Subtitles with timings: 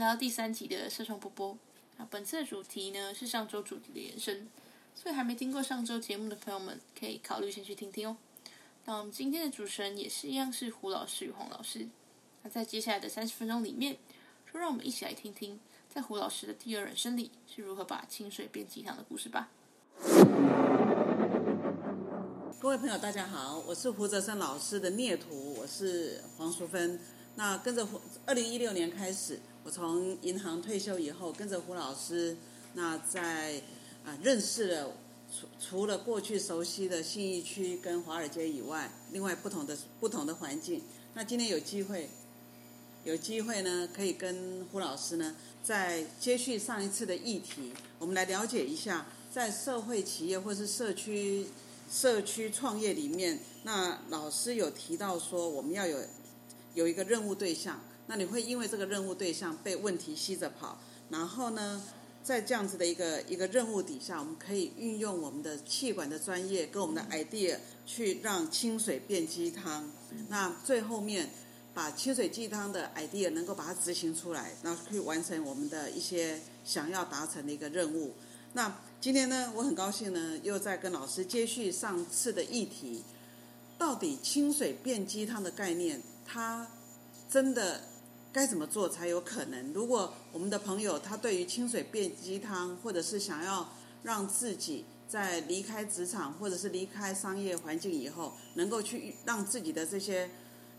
[0.00, 1.58] 来到第三集的社创波波。
[1.98, 4.48] 那本次的主题呢是上周主题的延伸，
[4.94, 8.16] 所以还没听过上周节目的朋友们，可以考虑先去听听哦。
[8.86, 11.86] 那我们今天的主持人也是一样，是胡老师与黄老师。
[12.42, 13.98] 那在接下来的三十分钟里面，
[14.50, 15.60] 就让我们一起来听听，
[15.94, 19.50] 在胡老师的第二人生里是如何把清水变鸡汤的故事吧。
[22.58, 26.98] 各位朋友，大家好，我是胡泽生老师的孽徒，我是黄淑芬。
[27.36, 27.86] 那跟着，
[28.26, 32.36] 二零一六年开始，我从银行退休以后，跟着胡老师，
[32.72, 33.62] 那在
[34.04, 34.92] 啊认识了
[35.30, 40.82] 除除了过去熟悉的信义区跟华尔街以外，另外不同的不同的环境。
[41.12, 42.08] 那今天有机会，
[43.04, 51.46] 有机会呢，可以跟胡老师呢，在接续上一次的议题，我们来了解一下，在社会企业或是社区
[51.90, 55.98] 社区创业里面，那老师有提到说，我们要有。
[56.72, 60.76] 有一个任务对象，那你会因为这个任务对象被问题吸着跑，
[61.10, 61.80] 然后呢，
[62.24, 69.88] 在这样子的一个一个任务底下，我们可以运用我们的气管的专业跟我们的 idea 去让清水变鸡汤。
[70.28, 71.30] 那最后面
[71.72, 78.12] 把清水鸡汤的 idea 能够把它执行出来，然后去完成我们的一些想要达成的一个任务。
[78.54, 83.04] 那今天呢，我很高兴呢，又在跟老师接续上次的议题，
[83.78, 86.02] 到底清水变鸡汤的概念。
[86.26, 86.66] 它
[87.30, 87.80] 真的
[88.32, 89.72] 该怎么做才有可能？
[89.72, 93.68] 如果我们的朋友他对于清水变鸡汤，或者是想要
[94.02, 100.30] 让自己在离开职场或者是离开商业环境以后，能够去让自己的这些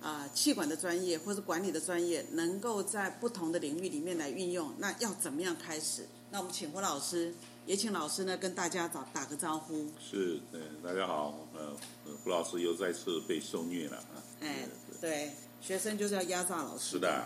[0.01, 6.07] 啊气管的专业或者管理的专业，能够在不同的领域里面来运用，那要怎么样开始？
[6.29, 7.33] 那我们请胡老师，
[7.65, 9.87] 也请老师呢跟大家打打个招呼。
[9.99, 11.75] 是，对，大家好，呃，
[12.23, 14.23] 胡老师又再次被受虐了啊。
[14.39, 14.69] 哎。
[15.01, 16.91] 对，学生就是要压榨老师。
[16.91, 17.25] 是的，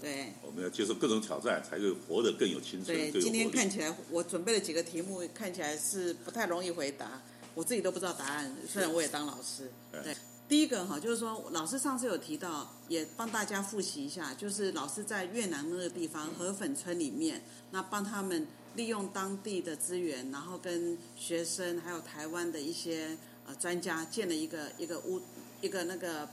[0.00, 0.32] 对。
[0.42, 2.96] 我们要接受各种挑战，才会活得更有青春。
[3.10, 7.20] 对，今天看起来我准备了几个题目，看起来是不太容易回答，
[7.54, 8.54] 我自己都不知道答案。
[8.68, 9.70] 虽然我也当老师。
[9.90, 10.14] 对，
[10.48, 17.42] 第一个哈，就是说老师上次有提到，也帮大家复习一下，就是老师在越南那个地方河粉村里面，
[17.72, 18.46] 那帮他们
[18.76, 25.20] 利用当地的资源，然后跟学生还有台湾的一些呃专家建了一个一个屋，
[25.60, 26.28] 一个那个。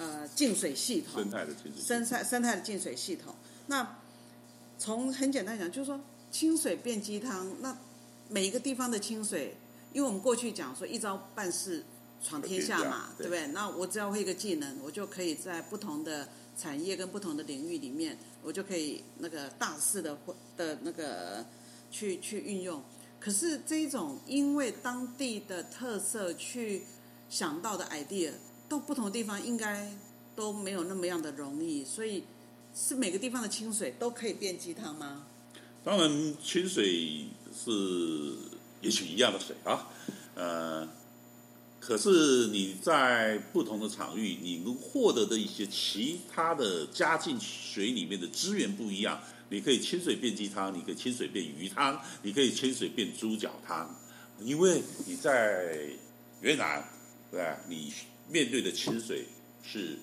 [0.00, 3.34] 呃，净水系统，生态的净水，生态生态的净水系统。
[3.66, 3.98] 那
[4.78, 6.00] 从很简单讲，就是说
[6.30, 7.54] 清水变鸡汤。
[7.60, 7.76] 那
[8.30, 9.54] 每一个地方的清水，
[9.92, 11.84] 因为我们过去讲说一招半式
[12.22, 13.48] 闯天下嘛，对不对？
[13.48, 20.16] 那我只要会一个技能，我就可以在不同的产业跟不同的领域里面，我就可以那个大肆的
[20.56, 21.44] 的那个
[21.90, 22.82] 去去运用。
[23.20, 26.84] 可是这一种因为当地的特色去
[27.28, 28.32] 想到的 idea。
[28.70, 29.92] 到不同的地方应该
[30.36, 32.22] 都没有那么样的容易，所以
[32.72, 35.26] 是每个地方的清水都可以变鸡汤吗？
[35.82, 38.36] 当然，清水是
[38.80, 39.88] 也许一样的水啊，
[40.36, 40.88] 呃，
[41.80, 49.20] 可是你在不同的场域，你能获得的一些其他的加进水里面的资源不一样。
[49.48, 53.92] 你可以清水变鸡汤，你可以清水变鱼汤，你可以清水变猪脚汤，
[54.38, 55.90] 因为你在
[56.40, 56.88] 越南，
[57.32, 57.58] 对吧？
[57.68, 57.92] 你。
[58.30, 59.26] 面对的清水
[59.62, 59.98] 是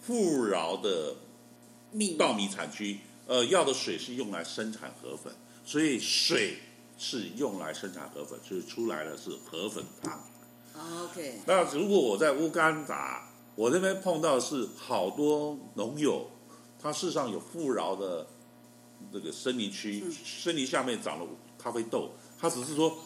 [0.00, 1.16] 富饶的
[2.16, 5.32] 稻米产区，呃，要的水是用来生产河粉，
[5.64, 6.58] 所以水
[6.96, 10.24] 是用来生产河粉，所以出来的是河粉汤。
[11.04, 11.40] OK。
[11.46, 16.30] 那如果我在乌干达，我那边碰到是好多农友，
[16.80, 18.26] 他世上有富饶的
[19.10, 21.26] 那个森林区，森林下面长了
[21.58, 22.96] 咖啡豆，他只是说。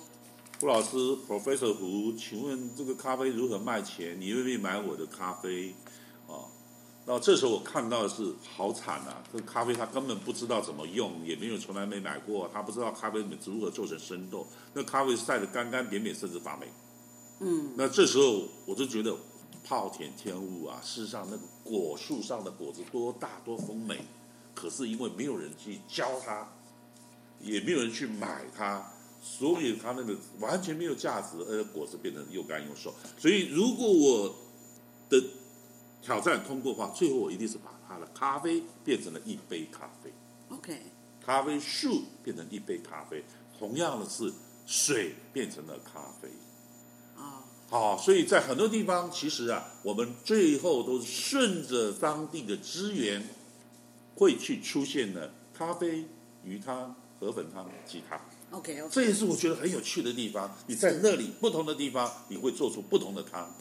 [0.63, 0.97] 胡老师
[1.27, 4.17] ，Professor 胡，请问这个咖啡如何卖钱？
[4.21, 5.75] 你愿意买我的咖啡？
[6.29, 6.47] 啊，
[7.05, 9.25] 那这时候我看到的是好惨啊！
[9.33, 16.69] 这个咖啡他根本不知道怎么用，也没有从来没买过，他不知道咖啡如何做成生豆，那咖啡晒得干干扁扁，甚至发霉。
[17.41, 19.17] 嗯，那这时候我就觉得
[19.69, 20.79] 暴殄天物啊！
[20.81, 23.99] 事实上，那个果树上的果子多大多丰美，
[24.55, 26.47] 可是因为没有人去教他，
[27.41, 28.92] 也没有人去买它。
[29.23, 32.93] 所以它那个完全没有价值，而果子变得又干又瘦。
[33.17, 34.35] 所以如果我
[35.09, 35.23] 的
[36.03, 40.13] 挑战通过的话，最后我一定是把它的咖啡变成了一杯咖啡。
[40.49, 40.77] OK，
[41.25, 43.25] 咖啡树变成一杯咖啡，
[43.57, 44.33] 同样的是
[44.67, 46.29] 水变成了咖啡。
[47.17, 53.25] 啊，好，所以在很多地方，其实啊，我们最后都是顺着当地的资源，
[54.17, 56.05] 会去出现的咖啡、
[56.43, 58.21] 鱼汤、河粉汤、鸡汤。
[58.53, 60.57] OK，这也是我觉得很有趣的地方。
[60.67, 63.53] 你在那里不同的地方，你会做出不同的汤。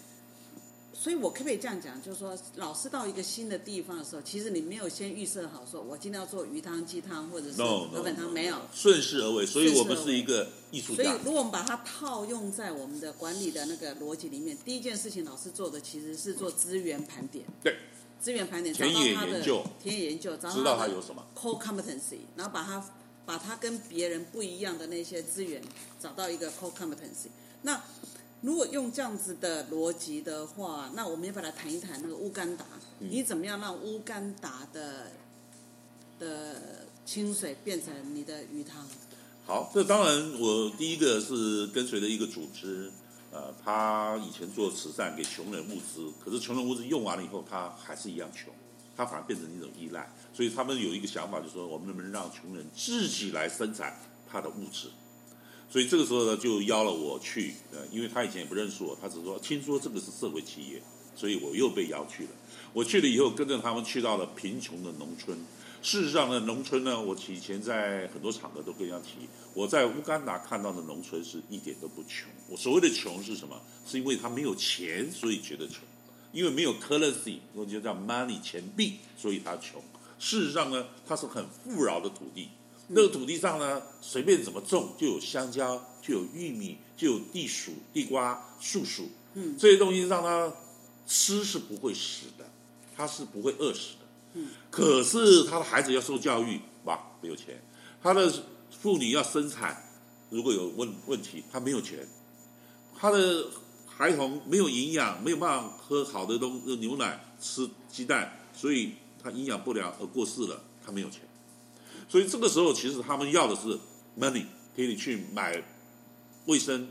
[0.94, 8.58] 所以我可不可以这样讲，就是说，老师到一个新的地方的时候，其实你没有先预设好，说我今天要做鱼汤、鸡汤或者是河粉汤，没有。
[8.72, 17.46] 顺势而为，所以我们是一个艺术所以。，如果我们把它套用在我们的管理的那个逻辑里面，第一件事情，老师做的其实是做资源盘点。
[17.64, 17.78] 对，
[18.20, 22.86] 资源盘点，田野找到他的研究田野研究，找到知道他有什么 core competency，然后把它
[23.26, 25.62] 把它跟别人不一样的那些资源
[26.00, 27.30] 找到一个 core competency。
[27.62, 27.82] 那
[28.42, 32.66] 如果用这样子的逻辑的话，那我们也把它谈一谈那个乌干达，
[33.00, 35.12] 嗯你怎么样让乌干达的
[36.20, 38.88] 的清水变成你的鱼汤？
[39.46, 42.92] 好，这当然，我第一个是跟随的一个组织，
[43.32, 48.54] 呃，他以前做慈善给穷人物资，可是穷人物资用完了以后，他还是一样穷，
[49.02, 53.98] 他反而变成一种依赖，所以他们有一个想法，就是说，我们能不能让穷人自己来生产
[54.32, 54.90] 他的物质？
[55.72, 60.84] 所以这个时候呢，就邀了我去，呃，因为他以前也不认识我，他只说听说这个是社会企业，
[61.16, 62.30] 所以我又被邀去了。
[62.74, 65.36] 我去了以后，跟着他们去到了贫穷的农村。
[65.82, 72.30] 事实上呢，农村呢，我以前在很多场合都跟人家提，我在乌干达看到的农村是一点都不穷。
[72.48, 73.60] 我所谓的穷是什么？
[73.84, 75.80] 是因为他没有钱，所以觉得穷；
[76.32, 79.82] 因为没有 currency，我就叫 money 钱币，所以他穷。
[80.20, 82.50] 事实上呢，它是很富饶的土地。
[82.88, 90.52] 那个土地上呢，随便怎么种，就有香蕉，就有玉米，就有地薯、地瓜、树薯，嗯这些东西让他
[91.08, 92.46] 吃是不会死的，
[92.96, 94.06] 他是不会饿死的。
[94.34, 97.56] 嗯，可是他的孩子要受教育，哇，没有钱；
[98.04, 98.32] 他的
[98.70, 99.84] 妇女要生产，
[100.30, 102.00] 如果有问问题，他没有钱；
[102.96, 103.48] 他的
[104.02, 111.22] 孩童没有营养，没有办法喝好的东牛奶、吃鸡蛋，所以他营养不良而过世了，他没有钱。
[112.10, 113.78] 所以这个时候，其实他们要的是
[114.20, 114.46] money，
[114.76, 115.64] 给你去买
[116.48, 116.88] 卫生、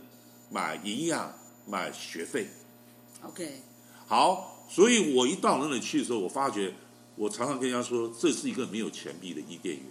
[0.53, 1.35] 买营养、
[1.67, 2.47] 买学费。
[3.23, 3.61] OK，
[4.07, 6.73] 好，所以我一到那里去的时候，我发觉，
[7.17, 9.85] 我常常跟人家说，这是一个没有钱币的伊甸园。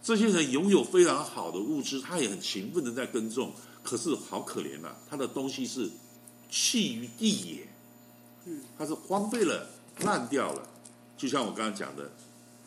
[0.00, 3.52] 这些人拥有非常好的物资，他也很勤奋的在耕种，
[3.82, 5.90] 可是好可怜呐、他的东西是
[6.50, 7.68] 弃于地也，
[8.46, 9.68] 嗯，他是荒废了、
[10.00, 10.68] 烂掉了。
[11.16, 12.10] 就像我刚刚讲的，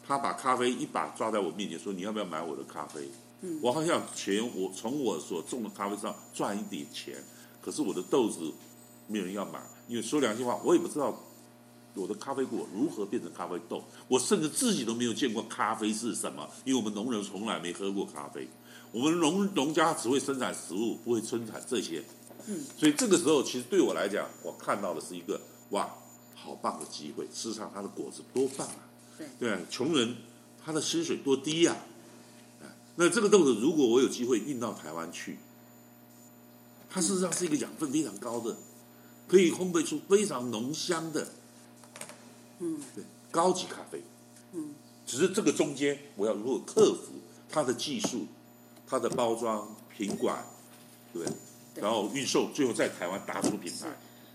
[0.06, 3.10] 他把咖啡一把抓在我面前说：“你要不要买我的咖啡？”
[3.42, 3.60] 嗯。
[3.62, 7.16] 我好想钱，我从我所种的咖啡上赚一点钱，
[7.62, 8.52] 可是我的豆子
[9.08, 11.18] 没有人要买，因为说良心话，我也不知道
[11.94, 18.48] 我的咖啡果如何变成咖啡豆，我甚至自己都没有见过咖啡是什么，因为我们农人从来没喝过咖啡，
[18.92, 22.04] 我们农农家只会生产食物，不会生产这些，
[22.48, 25.40] 嗯，所以这个时候其实对我来讲，我看到的是一个
[25.70, 25.94] 哇，
[26.34, 29.28] 好棒的机会，事实上它的果子多棒啊，对。
[29.40, 30.16] 对啊，穷人
[30.64, 31.76] 他的薪水多低呀、
[32.62, 35.38] 啊，那这个豆子如果我有机会运到台湾去，
[36.90, 38.56] 它事实上是一个养分非常高的，
[39.28, 41.28] 可以烘焙出非常浓香的
[42.60, 42.80] 嗯。
[42.96, 44.02] 对高级咖啡。
[44.54, 44.74] 嗯，
[45.06, 47.12] 只是这个中间我要如何克服
[47.50, 48.26] 它的技术、
[48.88, 50.46] 它的包装、品管，
[51.12, 51.38] 对不对？
[51.78, 51.82] 对。
[51.84, 53.88] 然后运售，最后在台湾打出品牌。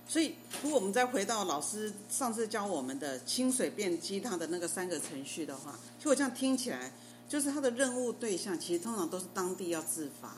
[0.04, 6.92] 所以，如果我们再回到老师上次教我们的清水变鸡汤的那个三个程序的话，其实我这样听起来，
[7.28, 10.36] 就是他的任务对象其实通常都是当地要自发，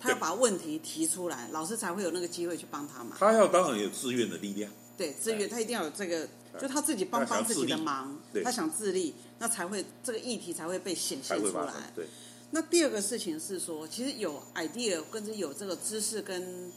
[0.00, 3.16] 他要把问题提出来，老师才会有那个机会去帮他嘛。
[3.18, 6.26] 他要当然有自愿的力量，对，自愿他一定要有这个，
[6.58, 11.92] 就他自己帮帮自己的忙，他想自立，那才会这个议题才会被显才现出来。
[11.94, 12.06] 对，
[12.50, 16.72] 那第二个事情是说，其实有 idea 跟着有这个知识跟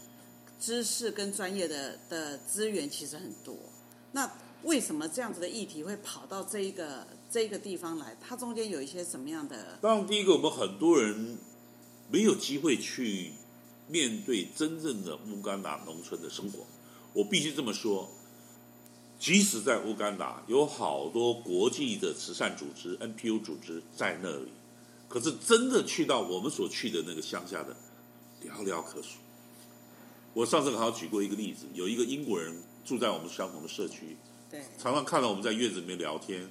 [0.59, 3.55] 知识跟专业的的资源其实很多。
[4.11, 4.29] 那
[4.63, 8.17] 为什么这样子的议题会跑到这一个这一个地方来？
[8.19, 9.77] 它中间有一些什么样的？
[9.79, 11.37] 当然，第一个，我们很多人
[12.09, 13.31] 没有机会去
[13.87, 16.65] 面对真正的乌干达农村的生活。
[17.13, 18.09] 我必须这么说，
[19.17, 24.51] 即使在乌干达，有好多国际的慈善组织、NPO 组织在那里，
[25.09, 27.75] 可是真的去到我们所去的那个乡下的，
[28.45, 29.17] 寥寥可数。
[30.33, 34.15] 我上次好像举过一个例子，有一个英国人住在我们相同的社区，
[34.49, 36.47] 对，常常看到我们在院子里面聊天，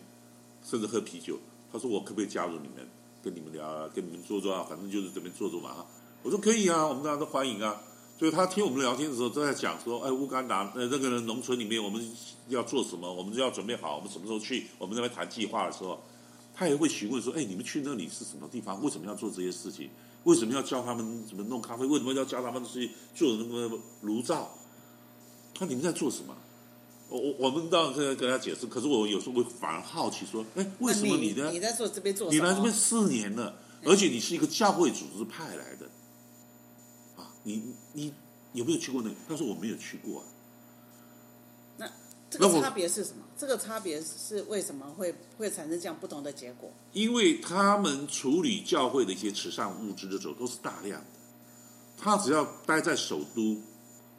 [0.63, 1.39] 甚至喝啤酒。
[1.73, 2.89] 他说：“我可不可以加入你们，
[3.23, 5.87] 跟你们聊啊，跟你们坐坐啊，反正就是这边坐坐嘛。”哈，
[6.23, 7.83] 我说可以啊，我们大家都欢迎啊。
[8.19, 12.05] 所以他听我们聊天的时候，都在讲说：“哎，乌干达呃那个农村里面我们
[12.49, 14.67] 要做什么，我们就要准备好，我们什么时候去？
[14.79, 16.03] 我们那边谈计划的时候，
[16.59, 18.83] 他也会询问说：‘哎，你们去那里是什么地方？
[18.83, 19.89] 为什么要做这些事情？
[20.25, 21.87] 为什么要教他们怎么弄咖啡？
[21.87, 24.59] 为什么要教他们去做那个炉灶？’
[25.55, 26.37] 他你们在做什么？”
[27.09, 31.51] 我我我们当然跟跟他解释，可是我有时候会反而好奇说，哎，为什么你呢？
[31.53, 32.29] 你在做这边做？
[32.31, 35.89] 你来这边四年了，而且你是一个教会组织派来的，
[37.17, 37.63] 啊，你
[37.95, 38.13] 你
[38.53, 39.15] 有没有去过那个？
[39.27, 40.27] 他说我没有去过、啊。
[42.31, 43.25] 这个差别是什么？
[43.39, 46.71] 这个差别是为什么会会产生这样不同的结果？
[46.93, 51.07] 因为他们处理教会的一些慈善物资的时候都是大量的，
[51.97, 53.57] 他只要待在首都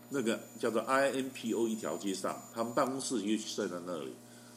[0.09, 4.13] 那个叫做 INPO 一条街上，他们办公室就设在那里，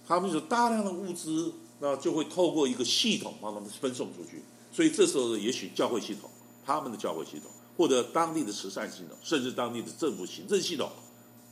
[0.07, 4.43] 他们有大量的物资，那就会透过一个系统帮他们分送出去。
[4.73, 6.31] 所以这时候呢，也许教会系统、
[6.65, 10.91] 他们的教会系统，或者当地的慈善系统，甚至当地的政府行政系统，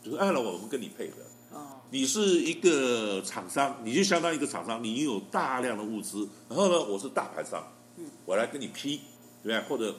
[0.02, 1.16] 就是按照我们跟你配合。
[1.90, 7.66] 哦，你是一个厂商，你就相当于一个厂商，你拥有大量的物资，然后呢，我是大盘商，
[7.97, 9.00] 嗯，我来跟你批，
[9.42, 9.61] 对不对？
[9.68, 9.97] 或者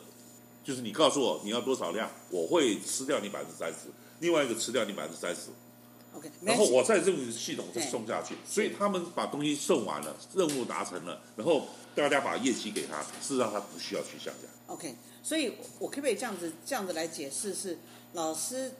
[0.63, 5.49] 就是你告诉我你要多少量，我会吃掉你百分之三十，另外一个吃掉你百分之三十
[6.15, 14.47] ，OK，没然后我在这个系统再送下去，所以他们把东西送完了，任务达成了，然后大家把业绩给他，事实上他不需要去下架。
[14.67, 17.53] OK，所以我可不可以这样子这样子来解释？
[17.53, 17.77] 是
[18.13, 18.71] 老师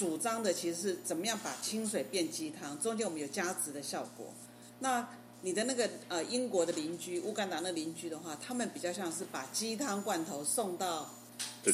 [0.00, 4.32] 主张的其实是怎么样把清水变鸡汤，中间我们有加值的效果。
[4.78, 5.06] 那
[5.42, 11.10] 你的那个呃英国的邻居乌干达那邻居的话，他们比较像是把鸡汤罐头送到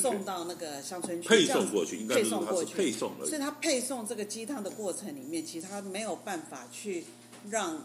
[0.01, 3.29] 送到那个乡村去，配送过去，应该配送过去，配送而已。
[3.29, 7.05] 所以他配送这个鸡汤的过程里面，其实他没有办法去
[7.49, 7.81] 让，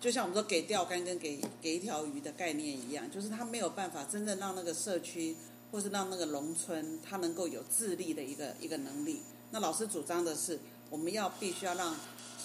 [0.00, 5.34] 就像我们说给钓竿跟给给一条鱼的概念一样，就是他没有办法真正让那个社区
[5.72, 9.20] 或是让那个农村，他能够有自立的一个一个能力。
[9.50, 11.94] 那老师主张的是，我们要必须要让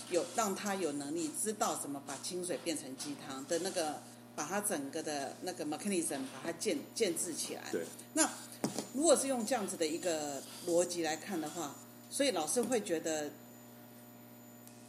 [0.10, 4.02] 有让他有能力知道怎么把清水变成鸡汤的那个，
[4.36, 7.64] 把它整个的那个 mechanism 把它建建制起来。
[7.72, 8.30] 对，那
[8.94, 11.76] 如果是用这样子的一个逻辑来看的话，
[12.10, 13.32] 所以老师会觉得，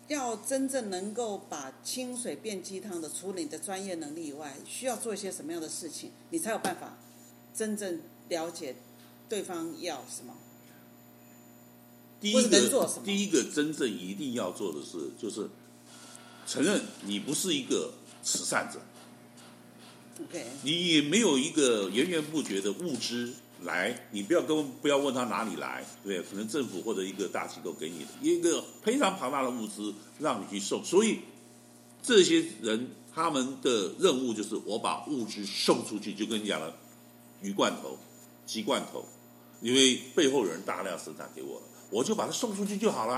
[0.08, 6.96] 要真正能够把清水变鸡汤的，除了你的专业能力以外，需要做一些什么样的事情，你才有办法
[7.54, 8.76] 真正了解
[9.28, 10.34] 对方要什么？
[12.32, 15.48] 或第一个第一个真正一定要做的是，就是
[16.46, 17.92] 承认你不是一个
[18.22, 18.80] 慈善者
[20.22, 26.22] ，OK，你也没有一个源源不绝的物资来，你不要跟不要问他哪里来，对？
[26.22, 31.20] 可能政府或者一个大机构给你的一个非常庞大的物资让你去送，所以
[32.02, 36.76] 这些人他们的任务就是我把物资送出去，就跟你讲了
[37.42, 37.98] 鱼罐头、
[38.44, 39.04] 鸡罐头，
[39.60, 43.14] 因为背后有人大量生产给我了，我就把它送出去就好了。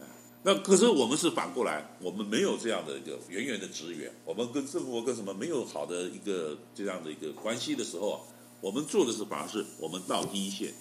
[0.00, 0.06] 哎
[0.44, 8.20] 那可是我们是反过来，我们没有这样的一个远远的资源，我们跟政府跟什么没有好的一个这样的一个关系的时候啊，
[8.60, 10.74] 我们做的是反而是我们到第一线，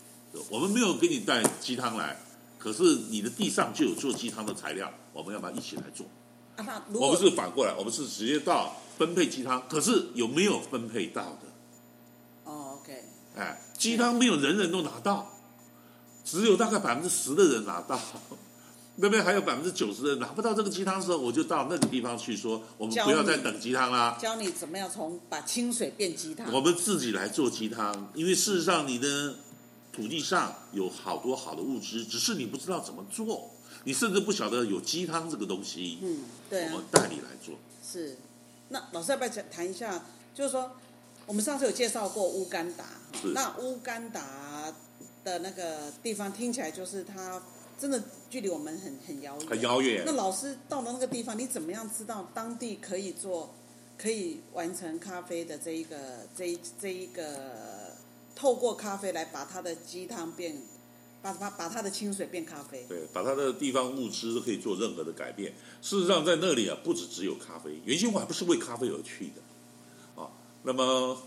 [0.49, 2.19] 我们没有给你带鸡汤来，
[2.57, 6.07] 可是你的地上就有做鸡汤的材料，我们要不要一起来做？
[6.93, 11.47] 我们是反过来，我们是直接到分配鸡汤，可是有没有分配到的？
[12.45, 13.03] 哦，OK，
[13.35, 15.31] 哎，鸡汤没有人人都拿到，
[16.23, 17.99] 只有大概百分之十的人拿到，
[18.97, 26.51] 那边还有百分之九十的人拿不到这个鸡汤的时候，我就到那个地方去说，我们不要再等鸡汤啦，教你怎么样从把清水变鸡汤。
[26.53, 29.35] 我们自己来做鸡汤，因为事实上你的
[29.91, 33.49] 土地上有好多好的物质，只是你不知道怎么做，
[33.85, 37.55] 你甚至不晓得有鸡汤这个东西，嗯，对啊我们，带你来做。
[37.83, 38.17] 是。
[38.69, 40.03] 那老师要不要讲谈一下？
[40.33, 40.71] 就是说，
[41.25, 42.85] 我们上次有介绍过乌干达，
[43.21, 44.21] 是那乌干达
[45.23, 47.41] 的那个地方听起来就是它
[47.79, 49.47] 真的距离我们很很遥远。
[49.47, 53.53] 很遥远那老师到了那个地方，你怎么样知道当地可以做，
[53.97, 55.97] 可以完成咖啡的这一个
[56.35, 57.95] 这一这一个，
[58.35, 60.61] 透过咖啡来把它的鸡汤变，
[61.21, 62.85] 把把把它的清水变咖啡。
[62.87, 65.53] 对，把它的地方物资都可以做任何的改变。
[65.81, 70.29] 事实上，在那里啊，不止只有咖啡，原先我还不是为咖啡而去的，啊，
[70.63, 71.17] 那么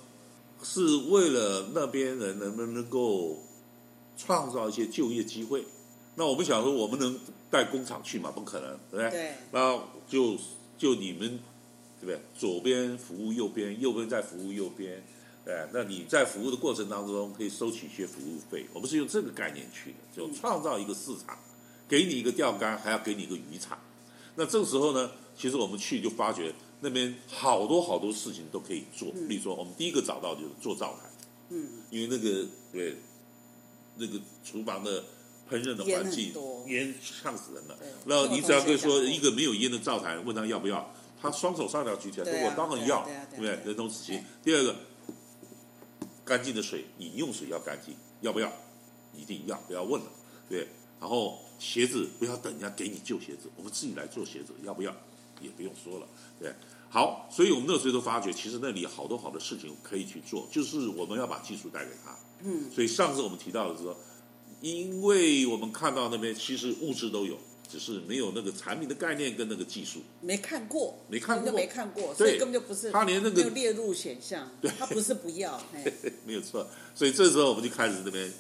[0.62, 3.38] 是为了那边人能不能够
[4.16, 5.64] 创造一些就业机会。
[6.16, 7.18] 那我们想说，我们能
[7.50, 8.30] 带工厂去吗？
[8.30, 9.10] 不可能，对不对？
[9.10, 10.36] 对，那就
[10.78, 11.40] 就你们
[12.00, 12.20] 对不对？
[12.36, 15.02] 左边服务右边，右边再服务右边，
[15.44, 15.54] 对。
[15.72, 18.66] 那你在服务的过程当中可以收取一些服务费。
[18.72, 21.36] 我们是用这个概念去的，就创造一个市场，
[21.88, 23.78] 给你一个钓竿，还要给你一个渔场。
[24.36, 29.10] 那这个时候呢，其实我们去就发觉那边好多好多事情都可以做。
[29.14, 31.08] 嗯比如说，我们第一个找到就是做灶台，
[31.50, 32.96] 嗯，因为那个对
[33.96, 35.02] 那个厨房的
[35.50, 36.32] 烹饪的环境
[36.66, 37.88] 烟呛死人了对。
[38.06, 43.50] 那你只要跟说一个没有烟的灶台，问他要不要，他双手上下举起来，我当然要，对不对？
[43.64, 44.22] 人同此心。
[44.42, 44.74] 第二个，
[46.24, 48.52] 干净的水，饮用水要干净，要不要？
[49.14, 50.06] 一定要，不要问了，
[50.48, 50.66] 对。
[51.00, 54.94] 然后鞋子不要等人家给你旧鞋子，我们自己来做鞋子，要不要？
[55.40, 56.06] 也不用说了，
[56.40, 56.52] 对。
[56.94, 62.16] 好，所以我们那时候都发觉，其实那里好多好的事情可以去做，就是我们要把技术带给他。
[62.44, 63.96] 嗯，所以上次我们提到的是说，
[64.60, 67.36] 因为我们看到那边其实物质都有，
[67.68, 70.02] 只是没有那个产品的概念跟那个技术。
[70.20, 72.92] 没看过，没看过没看过，所以根本就不是。
[72.92, 75.92] 他连那个没有列入选项，对他不是不要， 嘿
[76.24, 76.64] 没有错。
[76.94, 78.32] 所以这时候我们就开始这边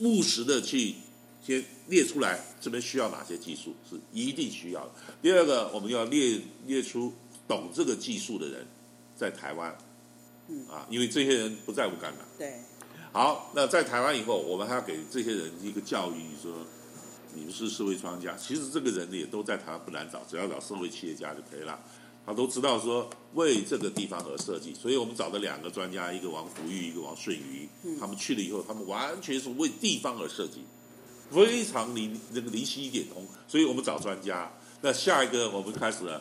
[0.00, 0.94] 务实的去
[1.42, 4.90] 先列出来，这边需要哪些技术是一定需要的。
[5.22, 7.14] 第二个，我们要列列出
[7.48, 8.66] 懂这个技术的人
[9.14, 9.76] 在台湾，
[10.48, 12.18] 嗯啊，因为这些人不在乎干达。
[12.38, 12.60] 对，
[13.12, 16.52] 好，那在台湾以后，我们还要给这些人一个教育，说
[17.34, 18.36] 你们是社会专家。
[18.36, 21.78] 其实这个人也都在台湾不难找，只要找社会企业家就可以了。
[22.26, 27.68] 他都知道说为这个地方而设计，所以我们找的两个专家，一个王福玉，一个王顺瑜，
[28.00, 30.64] 他们去了以后，他们完全是为地方而设计，
[31.30, 33.24] 非常灵那个灵犀一点通。
[33.46, 34.50] 所以我们找专家。
[34.82, 36.20] 那下一个我们开始了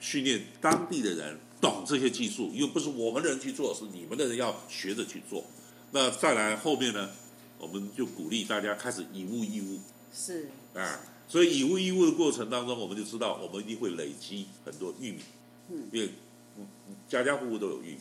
[0.00, 5.44] 训练当地的人懂这些技术，又不是我们的人去做，是你们的人要学着去做。
[5.92, 7.10] 那再来后面呢，
[7.58, 9.78] 我们就鼓励大家开始以物易物
[10.12, 11.00] 是啊。
[11.28, 15.20] 所以以物易物的过程当中，我们就知道我们一定会累积很多玉米，
[15.68, 16.08] 嗯因为
[16.56, 16.66] 嗯
[17.08, 17.98] 家家户户都有玉米，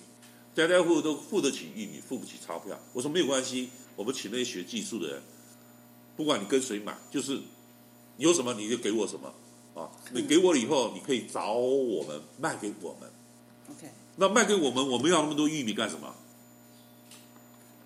[0.56, 2.80] 家家户户都付得起玉米，付不起钞票。
[2.92, 5.22] 我说没有关系，我们请那些学技术的人，
[6.18, 7.34] 不管你跟谁买，就是
[8.18, 9.32] 你有什么你就给我什么
[9.76, 9.90] 啊。
[10.12, 13.10] 你给我了以后，你可以找我们卖给我们。
[13.70, 16.16] OK，那卖给我们，我们要那么多玉米干什么？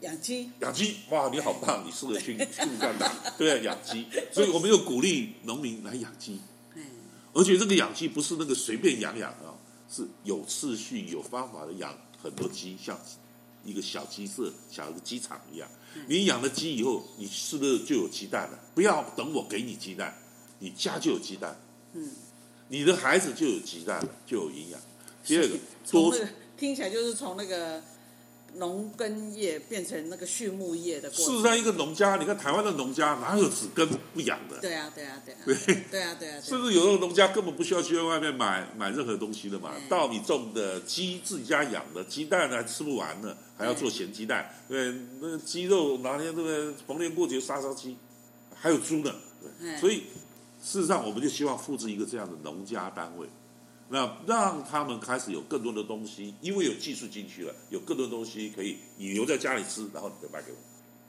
[0.01, 6.41] 养鸡养鸡，哇，你好棒，你适合去去乌干达，对啊，养鸡， 所以我们又鼓励农民来养鸡，
[6.75, 6.81] 哎，
[7.33, 9.55] 而且这个养鸡不是那个随便养养啊，
[9.89, 12.99] 是有次序、有方法的养很多鸡，像
[13.63, 15.69] 一个小鸡舍、小一个鸡场一样。
[16.07, 18.59] 你养了鸡以后，你是不是就有鸡蛋了？
[18.75, 20.13] 不要等我给你鸡蛋，
[20.59, 21.55] 你家就有鸡蛋，
[21.93, 22.09] 嗯，
[22.69, 24.79] 你的孩子就有鸡蛋了，就有营养。
[25.25, 25.55] 第二个，
[25.89, 27.81] 多从那个听起来就是从那个
[28.55, 31.25] 农耕业变成那个畜牧业的过程。
[31.25, 34.59] 事实上，一个农家，你看台湾的农家哪有只耕不养的？
[34.59, 35.55] 对啊，对啊，对啊，对
[35.89, 44.53] 对啊，对啊，甚至有的农家根本不需要去外面买买任何东西的嘛，嗯稻米种的，鸡自己家养的，鸡蛋还吃不完呢，还要做咸鸡蛋。
[44.67, 46.73] 对，那个鸡肉哪天这个？
[46.85, 47.97] 逢年过节杀杀鸡，
[48.53, 49.15] 还有猪呢。
[49.41, 50.03] 对，嗯所以
[50.63, 53.27] 事实上，我们就希望复制一个这样的农家单位，
[53.89, 60.57] 那让他们开始有更多的东西，因为有技术进去了，有更多的东西可以你留在家里吃，然后你再卖给我。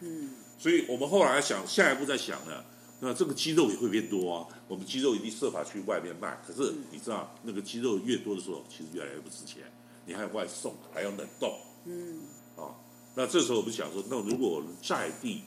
[0.00, 2.64] 嗯，所以我们后来想，下一步在想呢，
[2.98, 4.46] 那这个鸡肉也会变多啊。
[4.66, 9.62] 我们鸡肉一定设法去外面卖，可是你知道，那个鸡肉越多的时候，其实越来越不值钱。
[10.04, 12.20] 你还有外送，还要冷冻，嗯，
[12.56, 12.74] 啊，
[13.14, 15.42] 那这时候我们想说，那如果我们在地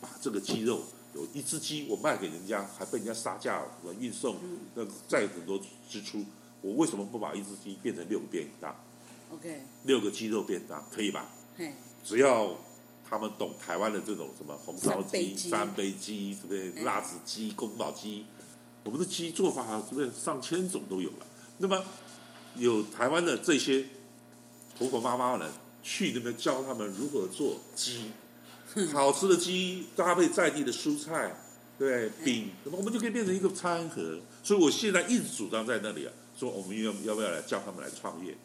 [0.00, 0.82] 把这个鸡肉
[1.14, 4.36] 有一只鸡，我卖给人家，还被人家杀价，我运送，
[4.74, 6.24] 那再很多支出，
[6.60, 8.74] 我为什么不把一只鸡变成六个便当
[9.30, 11.30] ，OK，六个鸡肉便当，可以吧？
[11.56, 11.72] 嘿，
[12.04, 12.56] 只要
[13.08, 16.82] 他们懂台湾的这种什么红烧鸡、三杯鸡对不对？
[16.82, 18.26] 嗯辣子鸡、宫保鸡，
[18.82, 20.10] 我们的鸡做法是不是？
[20.10, 21.26] 上千种都有了。
[21.58, 21.84] 那么
[22.56, 23.86] 有台湾的这些
[24.76, 25.48] 婆婆妈妈们
[25.82, 28.10] 去那边教他们如何做鸡，
[28.92, 31.34] 好吃的鸡搭配在地的蔬菜，
[31.78, 34.18] 对饼，那么我们就可以变成一个餐盒。
[34.42, 38.36] 所以我现在一直主张在那里啊，说我们要要不要来叫他们来创业，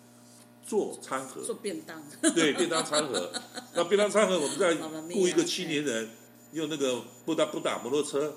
[0.65, 2.01] 做餐盒，做便当，
[2.33, 3.31] 对，便当餐盒。
[3.73, 4.75] 那便当餐盒，我们再
[5.13, 6.09] 雇一个青年人，
[6.53, 8.35] 用那个不打不打摩托车，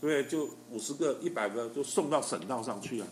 [0.00, 3.06] 对，就五十个、一百个，就送到省道上去啊。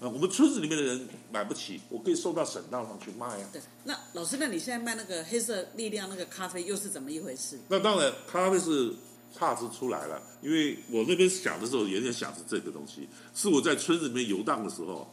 [0.00, 3.48] 嘿，啊，我们村子里面的人买不起，我可以送到省道上去卖啊。
[3.52, 3.60] 对。
[3.84, 7.58] 那老师，那你现在卖那个黑色力量那个咖啡又是怎么一回事？
[7.68, 8.94] 那当然，咖啡是
[9.36, 15.12] 差之出来了，因为我那边想的时候，有点想是这个东西，是我在村子里面游荡的时候，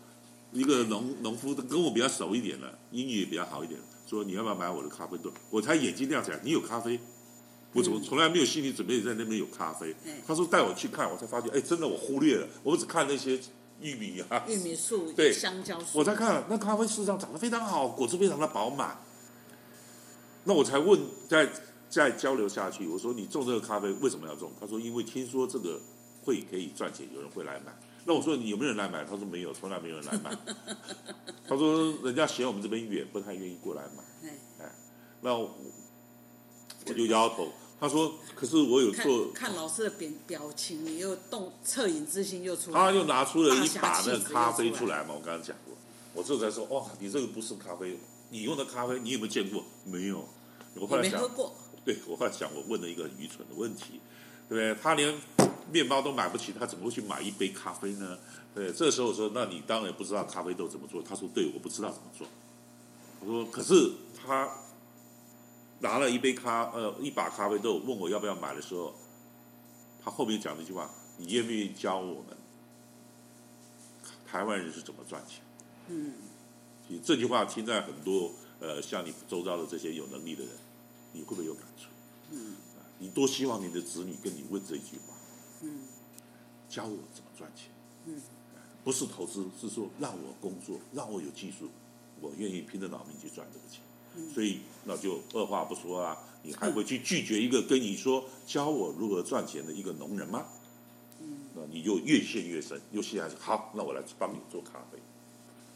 [0.52, 5.32] 一个农农夫跟我比较熟一点的，英语也比较好一点，说你要不要买我的咖啡豆？
[5.50, 7.00] 我才眼睛亮起来，你有咖啡？
[7.74, 10.14] 我怎么从来没有心理准备在那边有咖啡嗯？
[10.26, 13.38] 他说带我去看，我才发现，哎，真的我忽略了，我只看那些
[13.86, 18.98] 玉米啊，玉米树、对香蕉树，我在看那咖啡树上长得非常好，果子非常的饱满。
[20.44, 21.48] 那我才问，再
[21.88, 24.52] 再交流下去，我说你种这个咖啡为什么要种？
[24.60, 25.80] 他说因为听说这个
[26.24, 27.72] 会可以赚钱，有人会来买。
[28.06, 29.04] 那我说你有没有人来买？
[29.04, 30.36] 他说没有，从来没有人来买。
[31.48, 34.30] 他说人家嫌我们这边远，不太愿意过来买。
[34.64, 34.72] 哎，
[35.22, 35.56] 那我
[36.88, 37.52] 我就摇头。
[37.86, 45.76] 他说可是我有做看，看老师的表表情，你又动恻隐之心又出来，他又拿出了一把那个咖啡出来嘛，我刚刚讲过，
[46.14, 48.00] 我这才说哇，你这个不是咖啡，
[48.32, 49.64] 你用的咖啡你有没有见过？
[49.84, 50.28] 没有。
[50.74, 54.02] 我后来想没喝，过，对我后来想，我问了一个很愚蠢的问题，
[54.50, 54.76] 对不对？
[54.82, 55.14] 他连
[55.72, 58.18] 面包都买不起，他怎么会去买一杯咖啡呢？
[58.56, 61.02] 对，这时候我说，那你当然不知道咖啡豆怎么做。
[61.04, 62.28] 他说，对，我不知道怎么做。
[63.22, 64.50] 我说，可是他
[65.86, 68.92] 拿了一杯咖，呃，一把咖啡豆，问我要不要买的时候，
[70.04, 72.36] 他后面讲了一句话：你愿不愿意教我们
[74.26, 75.44] 台湾人是怎么赚钱？
[75.90, 76.16] 嗯，
[76.88, 80.52] 你这句话听在很多呃像你周遭的这些有能力的人，
[81.14, 81.86] 你会不会有感触？
[82.32, 85.14] 嗯啊，你多希望你的子女跟你问这一句话，
[85.62, 85.84] 嗯
[86.68, 87.70] 教我怎么赚钱。
[88.08, 88.20] 嗯
[88.84, 91.70] 不是投资，是说让我工作，让我有技术，
[92.22, 93.82] 我愿意拼着老命去赚这个钱。
[94.18, 94.34] 嗯。
[94.34, 100.46] 所以那就二话不说啊，你还会去拒绝一个跟你说教我如何赚钱的一个农人吗？
[101.22, 101.48] 嗯。
[101.56, 103.36] 那你就越陷越深，又陷下去。
[103.40, 105.00] 好，那我来帮你做咖啡，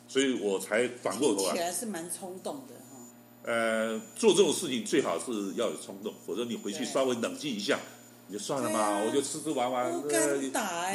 [0.07, 2.97] 所以我才反过头来，起来是蛮冲动的哈。
[3.43, 7.79] 呃，做这种事情最好是要有冲动，否则你回去稍微冷静一下，
[8.27, 9.91] 你就算了嘛，啊我就吃吃玩玩，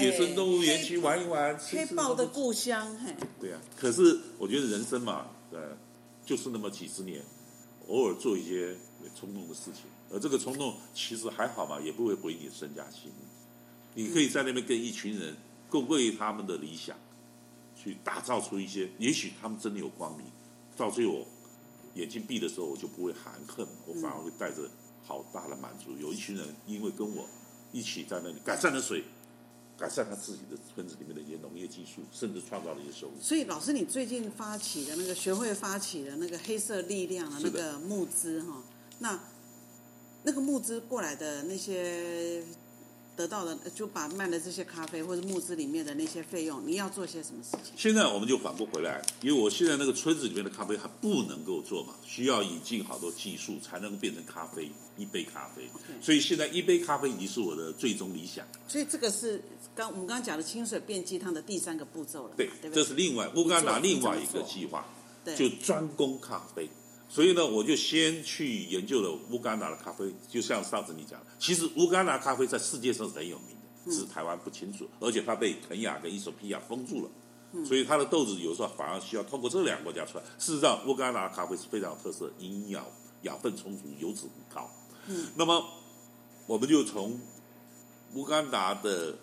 [0.01, 5.77] 野生动物园黑区玩一玩，黑豹的故乡，嘿，对呀、可是我觉得人生嘛，呃，
[6.25, 7.23] 就是那么几十年，
[7.89, 8.75] 偶尔做一些
[9.15, 13.27] 冲动的事情，而这个冲动其实还好嘛，也不会毁你的身家性命。
[13.95, 15.37] 你可以在那边跟一群人
[15.69, 16.97] 共为他们的理想，
[17.77, 20.27] 去打造出一些，也许他们真的有光明，
[20.77, 21.27] 到最后
[21.95, 24.69] 眼睛闭的时候，我就不会含恨，我反而会带着
[25.05, 25.97] 好大的满足。
[26.01, 27.29] 有一群人因为跟我
[27.71, 29.05] 一起在那里改善了水。
[29.79, 33.15] 改善他自己的村子里面的一些农业技术，甚至创造了一些收入。
[33.21, 38.63] 所以老师，你最近发起的那个学会发起的那个黑色力量的那个募资哈，
[39.01, 39.21] 那
[40.23, 42.43] 那个募资过来的那些
[43.17, 47.73] 得到的，就把卖的这些咖啡或者募资里面的那些费用，你要做些什么事情？
[47.77, 55.69] 现在我们就反过回来，因为我现在那个村子里面的咖啡还不能够做嘛，需要引进好多技术才能变成咖啡，一杯咖啡。
[56.01, 58.47] 所以现在一杯咖啡已经是我的最终理想。
[58.67, 59.41] 所以这个是
[59.75, 62.75] 刚我们刚刚讲的清水变鸡汤的第三个步骤了，对对，对？
[62.75, 64.85] 这是另外乌干达另外一个计划，
[65.25, 66.69] 对就专攻咖啡。
[67.15, 77.11] 所以呢，我就先去研究了乌干达的咖啡，就像上次你讲的，其实乌干达咖啡在世界上是很有名的，只是台湾不清楚，而且它被肯亚跟伊索比亚封住了。
[77.65, 80.25] 所以它的豆子有时候反而需要通过这两个国家出来。
[80.41, 82.85] 事实上，乌干达咖啡是非常有特色，营养
[83.23, 84.69] 养分充足，油脂很高。
[85.07, 85.65] 嗯，那么
[86.49, 87.17] 我们就从
[88.15, 89.17] 乌干达的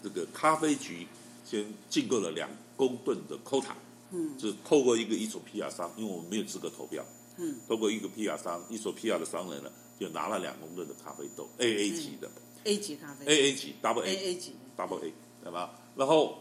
[0.00, 1.08] 这个咖啡局
[1.44, 3.72] 先进购了两公吨的 quota，
[4.12, 7.04] 嗯就是透过一个伊索比亚商，因为我们没有资格投票，
[7.38, 12.30] 嗯，透过一个皮亚商，伊索比亚的商人呢，就拿了两公吨的咖啡豆，AA 级的、
[12.64, 15.78] A 级咖啡 AA 级，Double A A A 级，Double A，对吧？
[15.94, 16.38] 然后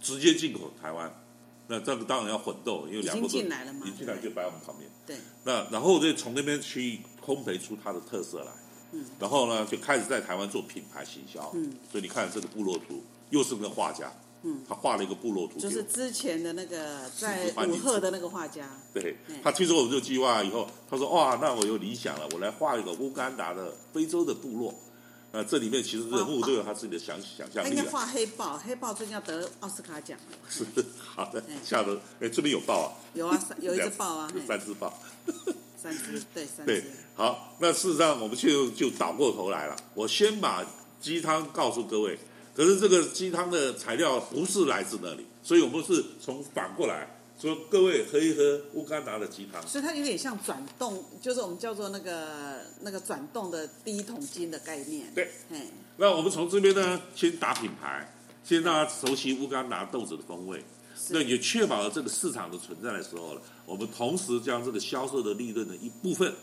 [0.00, 1.12] 直接进口台湾，
[1.66, 4.88] 那这个当然要混豆，因为两个已经进来了嘛一进来就摆我们旁边。
[5.06, 8.52] 对，那然后就从那边去烘焙出它的特色来，
[8.92, 24.74] 嗯，然后呢就开始在台湾做品牌行销，嗯，所以你看这个部落图又是个画家，嗯，他画了一个部落图就是之前的那个在武赫的那个画家，对嗯他听说我们这个计划以后，他说哇，那我有理想了，我来画一个乌干达的非洲的部落。
[25.30, 27.62] 那这里面其实人物都有他自己的想想象。
[27.62, 30.64] 他应该画黑豹，黑豹最近要得奥斯卡奖了， 是
[30.96, 34.92] 好的嗯，下的哎这边有豹啊，有啊，有一只豹啊，有三只豹。
[35.80, 39.76] 三只，对，三对只，，好，那事实上我们就就倒过头来了。
[39.94, 40.66] 我先把
[41.00, 42.18] 鸡汤告诉各位，
[42.58, 47.08] 可是这个鸡汤的材料不是来自那里，所以我们是从反过来
[47.40, 49.64] 说，各位喝一喝乌干达的鸡汤。
[49.64, 55.68] 所以它有点像转动，就是我们叫做那个那个转动的第一桶金的概念，对，哎，
[55.98, 60.60] 那我们从这边呢，先打品牌，先让他熟悉乌干达豆子的风味。
[61.10, 66.34] 那也确保了这个市场的存在的时候了，我们同时将这个销售的利润的一部分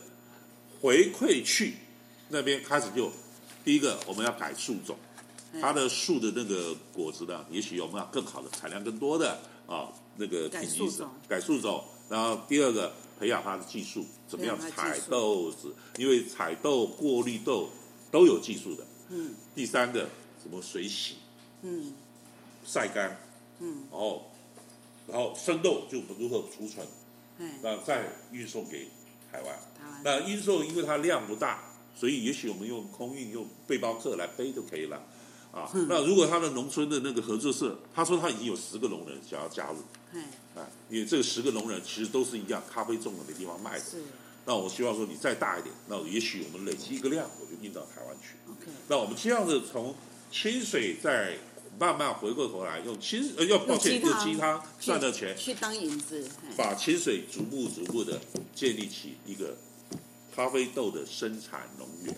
[0.80, 1.74] 回馈去
[2.30, 3.12] 那边，开始就
[3.62, 5.05] 第一个我们要改树种，哎
[5.60, 17.68] 它的树的那个果子呢，也许我们要更好的产量更多的啊那个改品质改树种，然后第二个培养它的技术，怎么样采豆子，因为采豆、过滤豆
[18.10, 18.86] 都有技术的。
[19.10, 19.34] 嗯。
[19.54, 20.08] 第三个
[20.42, 21.16] 什么水洗、
[21.62, 21.92] 嗯。
[22.68, 23.16] 晒干，
[23.60, 24.28] 嗯，然后
[25.06, 26.84] 然后生豆就如何储存，
[27.38, 28.88] 哎，那再运送给
[29.30, 29.56] 台湾。
[29.78, 31.62] 台湾，那运送因为它量不大，
[31.94, 35.00] 所以也许我们用空运用背包客来背就可以了。
[35.56, 39.78] 啊，嗯那如果他的农村的那个合作社，他说他已经有十个农人想要加入，
[40.12, 40.20] 哎，
[40.54, 43.84] 啊，因为这十个农人其实都是一样，咖啡种的没地方卖的。
[43.84, 44.02] 是
[44.44, 48.36] 那我希望说你再大一点，那也许我们累积一个量，我就运到台湾去。
[48.48, 49.94] OK，那我们这样子从
[50.30, 51.38] 清水再
[51.80, 58.20] 慢慢回过头来，用清呃要抱歉用鸡汤用鸡汤赚的钱，去当银子，哎把清水逐步逐步的
[58.54, 59.56] 建立起一个
[60.34, 62.16] 咖啡豆的生产农园。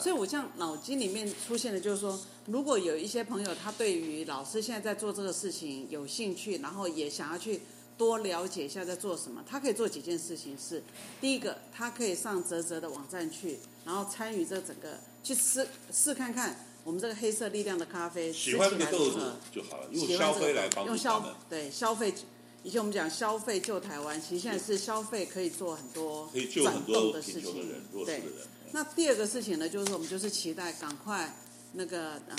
[0.00, 7.60] 所以我像脑筋里面出现的就是说，如果有一些朋友他对于老师现在在做这个事情有兴趣，然后也想要去
[7.96, 10.56] 多了解一下在做什么，他可以做几件事情。
[10.58, 10.82] 是：
[11.20, 22.14] 第一个，他可以上泽泽的网站去，然后参与这整个去试试看看我们这个黑色力量的咖啡喜欢吃起这个豆子就好了，用消费来帮用消助他们，对消费，
[22.62, 27.42] 以前我们讲消费救台湾，其实现在是消费可以做很多可以救转很多动的事情。
[27.42, 27.82] 贫穷的人、。
[27.92, 28.34] 弱势的对，人。
[28.72, 31.34] 那第二个事情呢，就是我们就是期待赶快
[31.72, 32.36] 那个呃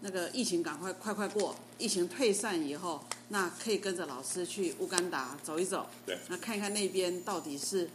[0.00, 6.16] 那个疫情赶快快快过，疫情退散以后，那可以跟着老师去乌干达走一走，对。
[6.28, 7.90] 那看一看那边到底是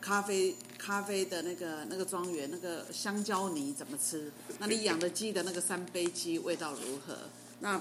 [0.00, 7.16] 咖啡咖啡的那个那个庄园那个香蕉泥怎么吃，那你养的鸡的那个三杯鸡味道如何？
[7.60, 7.80] 那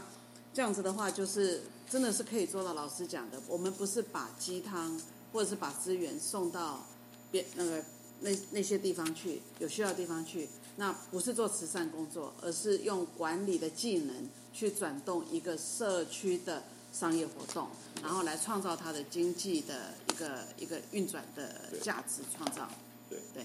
[0.53, 4.99] 这样子的话，就是真的是可以做到老师讲的，我们不是把鸡汤
[5.33, 6.85] 或者是把资源送到
[7.29, 7.83] 别那个
[8.21, 10.49] 那那些地方去，有需要的地方去。
[10.77, 17.67] 那不是做慈善工作，而是用管理的技能去转动一个社区的商业活动，
[18.01, 22.69] 然后来创造它的经济的一个一个运转的价值创造。
[23.09, 23.43] 对对，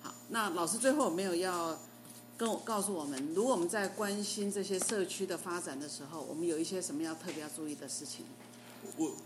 [0.00, 1.76] 好，那老师最后有没有要
[2.36, 8.26] 跟我告诉我们，如果我们在关心这些社区的发展的时候，我们有一些什么要特别要注意的事情？
[8.96, 9.16] 我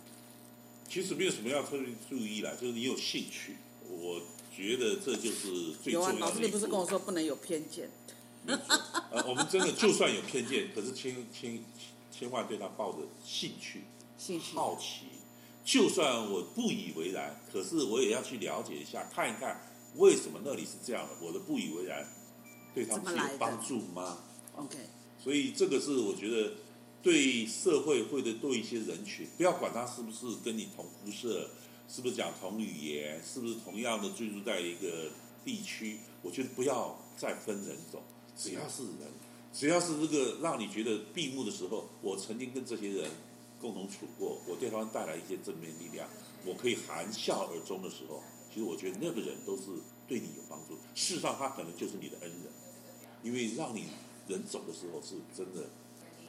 [0.88, 4.22] 其实没有什么要特别注意啦，就是你有兴趣，我
[4.59, 6.29] 觉得这就是最重要的有啊。
[6.29, 7.88] 老师你不是跟我说不能有偏见？
[8.47, 11.62] 呃，我们真的就算有偏见，可是千千
[12.11, 13.85] 千万对他抱着兴趣、
[14.16, 15.07] 兴趣好奇。
[15.64, 19.61] 就算我不以为然，可是我也要去了解一下，看一看
[19.97, 21.11] 为什么那里是这样的。
[21.21, 22.09] 我的不以为然，
[22.75, 24.18] 对他们是有帮助吗
[24.57, 24.79] ？OK，
[25.23, 26.53] 所以这个是我觉得
[27.03, 31.51] 对社会或者对一些人群，不要管他是不是跟你同肤色，
[31.88, 35.11] 是不是讲同语言，是不是同样的居住在一个
[35.44, 38.03] 地区，我觉得不要再分人种，
[38.37, 39.09] 只要是人，
[39.53, 43.11] 只要是这个让你觉得闭目的时候，我曾经跟这些人
[43.61, 46.09] 共同处过，我对他们带来一些正面力量，
[46.44, 48.22] 我可以含笑而终的时候，
[48.53, 49.64] 其实我觉得那个人都是
[50.07, 50.74] 对你有帮助。
[50.94, 52.53] 事实上，他可能就是你的恩人，
[53.22, 53.87] 因为让你
[54.29, 55.70] 人走的时候是真的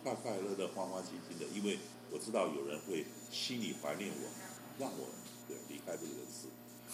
[0.01, 1.77] 快快乐乐、欢欢喜喜的，因为
[2.09, 4.29] 我知道有人会心里怀念我，
[4.79, 5.18] 让我对
[5.79, 6.47] 离开这个人世。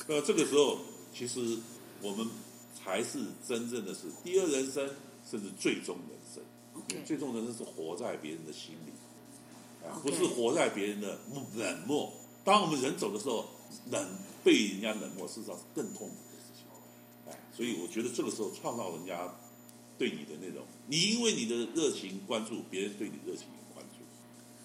[0.07, 0.79] 那这个时候，
[1.13, 1.57] 其实
[2.01, 2.27] 我们
[2.75, 4.87] 才是真正的是第二人生，
[5.29, 6.43] 甚至最终人生。
[7.05, 11.17] 最终人生是活在别人的心里，啊，不是活在别人的
[11.55, 12.11] 冷漠。
[12.43, 13.45] 当我们人走的时候，
[13.89, 14.05] 冷
[14.43, 16.65] 被人家冷漠，事实上是更痛苦的事情。
[17.31, 19.33] 哎，所以我觉得这个时候创造人家
[19.97, 24.03] 对你的那种，你因为你的热情关注，别人对你热情也关注，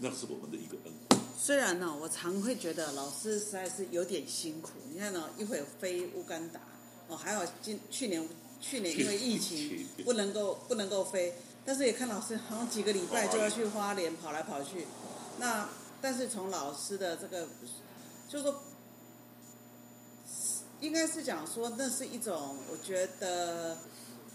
[0.01, 1.10] 那是我们的一个恩惠。
[1.43, 4.73] 虽然呢，我常会觉得老师实在是有点辛苦。
[4.93, 6.61] 你看呢，一会儿飞乌干达，
[7.09, 8.29] 哦，还有今去年
[8.61, 11.33] 去年因为疫情不能够不能够飞，
[11.65, 14.87] 但是也看老师好像几个礼拜就要去花莲跑来跑去。
[15.39, 15.67] 那
[16.03, 17.49] 但是从老师的这个，
[18.29, 18.63] 就是说，
[20.81, 23.79] 应该是讲说那是一种，我觉得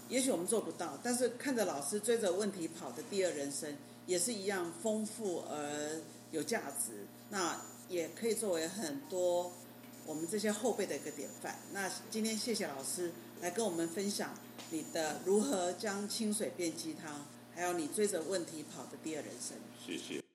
[0.08, 6.00] 也许我们做不到，但是看着老师追着问题跑的第二人生，也是一样丰富而
[6.36, 7.06] 有价值。
[7.30, 9.52] 那也可以作为很多
[10.04, 11.58] 我们这些后辈的一个典范。
[11.72, 14.34] 那今天谢谢老师来跟我们分享
[14.70, 19.56] 你的如何将清水变鸡汤，还有你追着问题跑的第二人生。
[19.84, 20.25] 谢谢。